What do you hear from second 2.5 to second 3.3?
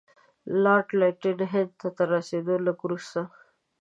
لږ وروسته.